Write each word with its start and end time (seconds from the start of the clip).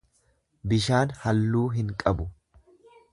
Bishaan 0.71 1.13
halluu 1.25 1.65
hin 1.77 1.95
qabu. 2.05 2.27